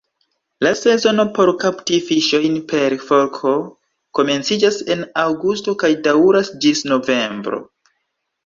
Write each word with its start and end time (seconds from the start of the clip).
La 0.67 0.69
sezono 0.77 1.25
por 1.35 1.49
kapti 1.63 1.99
fiŝojn 2.07 2.57
per 2.71 2.95
forko 3.09 3.53
komenciĝas 4.21 4.81
en 4.97 5.05
aŭgusto 5.27 5.77
kaj 5.85 5.95
daŭras 6.09 6.51
ĝis 6.67 6.83
novembro. 6.95 7.63